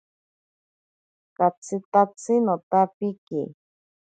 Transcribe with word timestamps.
Katsitatsi 1.37 2.33
notapiki. 2.45 3.41